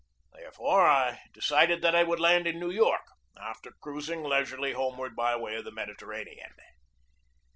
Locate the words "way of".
5.35-5.63